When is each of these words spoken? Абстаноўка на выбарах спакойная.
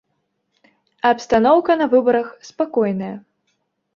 Абстаноўка 1.09 1.71
на 1.83 1.87
выбарах 1.93 2.27
спакойная. 2.49 3.13